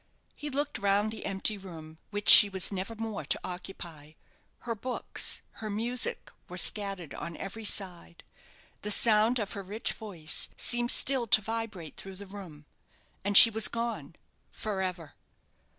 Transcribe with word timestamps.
He 0.33 0.49
looked 0.49 0.79
round 0.79 1.11
the 1.11 1.27
empty 1.27 1.59
room 1.59 1.99
which 2.09 2.27
she 2.27 2.49
was 2.49 2.71
never 2.71 2.95
more 2.95 3.23
to 3.23 3.39
occupy. 3.43 4.13
Her 4.61 4.73
books, 4.73 5.43
her 5.61 5.69
music, 5.69 6.31
were 6.49 6.57
scattered 6.57 7.13
on 7.13 7.37
every 7.37 7.65
side. 7.65 8.23
The 8.81 8.89
sound 8.89 9.37
of 9.37 9.51
her 9.53 9.61
rich 9.61 9.93
voice 9.93 10.49
seemed 10.57 10.89
still 10.89 11.27
to 11.27 11.39
vibrate 11.41 11.97
through 11.97 12.15
the 12.15 12.25
room. 12.25 12.65
And 13.23 13.37
she 13.37 13.51
was 13.51 13.67
gone 13.67 14.15
for 14.49 14.81
ever! 14.81 15.13